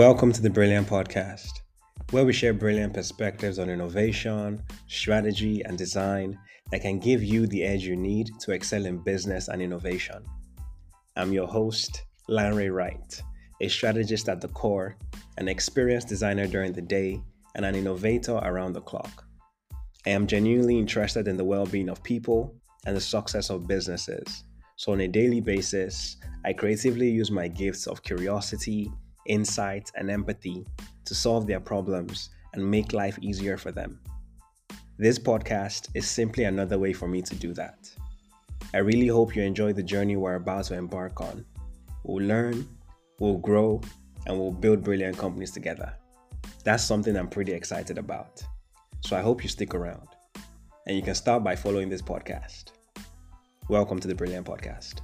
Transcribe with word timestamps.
Welcome 0.00 0.32
to 0.32 0.40
the 0.40 0.48
Brilliant 0.48 0.88
Podcast, 0.88 1.60
where 2.10 2.24
we 2.24 2.32
share 2.32 2.54
brilliant 2.54 2.94
perspectives 2.94 3.58
on 3.58 3.68
innovation, 3.68 4.62
strategy, 4.86 5.60
and 5.66 5.76
design 5.76 6.38
that 6.70 6.80
can 6.80 6.98
give 6.98 7.22
you 7.22 7.46
the 7.46 7.62
edge 7.62 7.82
you 7.82 7.96
need 7.96 8.30
to 8.40 8.52
excel 8.52 8.86
in 8.86 9.04
business 9.04 9.48
and 9.48 9.60
innovation. 9.60 10.24
I'm 11.18 11.34
your 11.34 11.46
host, 11.46 12.06
Lanre 12.30 12.74
Wright, 12.74 13.22
a 13.60 13.68
strategist 13.68 14.30
at 14.30 14.40
the 14.40 14.48
core, 14.48 14.96
an 15.36 15.48
experienced 15.48 16.08
designer 16.08 16.46
during 16.46 16.72
the 16.72 16.80
day, 16.80 17.20
and 17.54 17.66
an 17.66 17.74
innovator 17.74 18.36
around 18.36 18.72
the 18.72 18.80
clock. 18.80 19.26
I 20.06 20.10
am 20.10 20.26
genuinely 20.26 20.78
interested 20.78 21.28
in 21.28 21.36
the 21.36 21.44
well 21.44 21.66
being 21.66 21.90
of 21.90 22.02
people 22.02 22.54
and 22.86 22.96
the 22.96 23.02
success 23.02 23.50
of 23.50 23.68
businesses. 23.68 24.44
So, 24.76 24.92
on 24.92 25.02
a 25.02 25.08
daily 25.08 25.42
basis, 25.42 26.16
I 26.46 26.54
creatively 26.54 27.10
use 27.10 27.30
my 27.30 27.48
gifts 27.48 27.86
of 27.86 28.02
curiosity, 28.02 28.90
insight, 29.26 29.90
and 29.96 30.10
empathy 30.10 30.66
to 31.04 31.14
solve 31.14 31.46
their 31.46 31.60
problems 31.60 32.30
and 32.52 32.70
make 32.70 32.92
life 32.92 33.18
easier 33.20 33.56
for 33.56 33.72
them. 33.72 34.00
This 34.98 35.18
podcast 35.18 35.88
is 35.94 36.08
simply 36.08 36.44
another 36.44 36.78
way 36.78 36.92
for 36.92 37.08
me 37.08 37.22
to 37.22 37.34
do 37.34 37.54
that. 37.54 37.90
I 38.74 38.78
really 38.78 39.08
hope 39.08 39.34
you 39.34 39.42
enjoy 39.42 39.72
the 39.72 39.82
journey 39.82 40.16
we're 40.16 40.34
about 40.34 40.64
to 40.66 40.74
embark 40.74 41.20
on. 41.20 41.44
We'll 42.04 42.26
learn, 42.26 42.68
we'll 43.18 43.38
grow, 43.38 43.80
and 44.26 44.38
we'll 44.38 44.52
build 44.52 44.84
brilliant 44.84 45.18
companies 45.18 45.50
together. 45.50 45.94
That's 46.64 46.84
something 46.84 47.16
I'm 47.16 47.28
pretty 47.28 47.52
excited 47.52 47.98
about. 47.98 48.42
So 49.00 49.16
I 49.16 49.22
hope 49.22 49.42
you 49.42 49.48
stick 49.48 49.74
around. 49.74 50.06
And 50.86 50.96
you 50.96 51.02
can 51.02 51.14
start 51.14 51.42
by 51.42 51.56
following 51.56 51.88
this 51.88 52.02
podcast. 52.02 52.72
Welcome 53.68 53.98
to 54.00 54.08
the 54.08 54.14
Brilliant 54.14 54.46
Podcast. 54.46 55.00